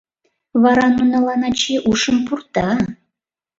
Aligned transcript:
Вара 0.63 0.85
нунылан 0.95 1.41
ачий 1.49 1.79
ушым 1.91 2.17
пурта. 2.25 2.69